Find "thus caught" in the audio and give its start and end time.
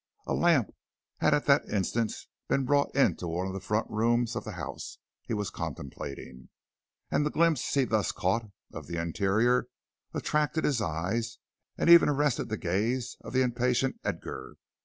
7.83-8.49